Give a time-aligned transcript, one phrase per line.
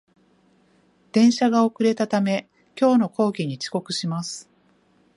[1.11, 4.49] 電車が遅れたため、今日の講義に遅刻します